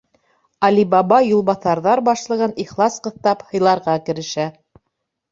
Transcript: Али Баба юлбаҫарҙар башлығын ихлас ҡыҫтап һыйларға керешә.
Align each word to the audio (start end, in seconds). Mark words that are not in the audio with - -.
Али 0.67 0.83
Баба 0.93 1.17
юлбаҫарҙар 1.25 2.01
башлығын 2.07 2.55
ихлас 2.63 2.97
ҡыҫтап 3.07 3.43
һыйларға 3.51 3.99
керешә. 4.09 4.47